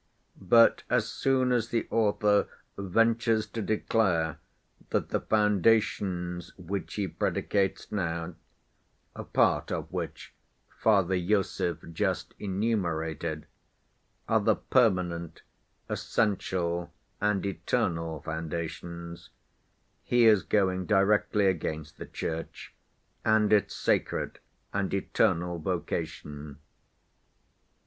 [0.41, 4.39] But as soon as the author ventures to declare
[4.89, 8.33] that the foundations which he predicates now,
[9.33, 10.33] part of which
[10.79, 13.45] Father Iosif just enumerated,
[14.27, 15.43] are the permanent,
[15.87, 16.91] essential,
[17.21, 19.29] and eternal foundations,
[20.03, 22.73] he is going directly against the Church
[23.23, 24.39] and its sacred
[24.73, 26.57] and eternal vocation.